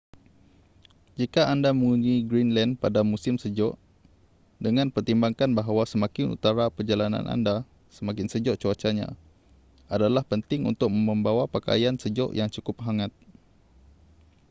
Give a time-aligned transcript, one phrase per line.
[1.19, 3.73] jika anda mengunjungi greenland pada musim sejuk
[4.65, 7.55] dengan pertimbangkan bahawa semakin utara perjalanan anda
[7.95, 9.07] semakin sejuk cuacanya
[9.95, 13.11] adalah penting untuk membawa pakaian sejuk yang cukup hangat